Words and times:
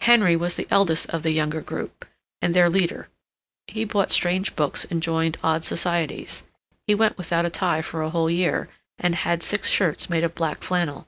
Henry 0.00 0.34
was 0.34 0.56
the 0.56 0.66
eldest 0.70 1.10
of 1.10 1.22
the 1.22 1.30
younger 1.30 1.60
group, 1.60 2.06
and 2.40 2.54
their 2.54 2.70
leader; 2.70 3.10
he 3.66 3.84
bought 3.84 4.10
strange 4.10 4.56
books 4.56 4.86
and 4.86 5.02
joined 5.02 5.36
odd 5.44 5.62
societies; 5.62 6.44
he 6.86 6.94
went 6.94 7.18
without 7.18 7.44
a 7.44 7.50
tie 7.50 7.82
for 7.82 8.00
a 8.00 8.08
whole 8.08 8.30
year, 8.30 8.70
and 8.98 9.14
had 9.14 9.42
six 9.42 9.68
shirts 9.68 10.08
made 10.08 10.24
of 10.24 10.34
black 10.34 10.62
flannel. 10.62 11.06